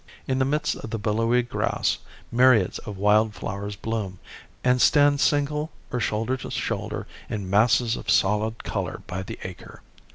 In 0.27 0.39
the 0.39 0.45
midst 0.45 0.73
of 0.77 0.89
the 0.89 0.97
billowy 0.97 1.43
grass 1.43 1.99
myriads 2.31 2.79
of 2.79 2.97
wild 2.97 3.35
flowers 3.35 3.75
bloom, 3.75 4.17
and 4.63 4.81
stand 4.81 5.19
single 5.21 5.69
or 5.91 5.99
shoulder 5.99 6.37
to 6.37 6.49
shoulder 6.49 7.05
in 7.29 7.47
masses 7.47 7.95
of 7.95 8.09
solid 8.09 8.63
color 8.63 9.03
by 9.05 9.21
the 9.21 9.37
acre. 9.43 9.83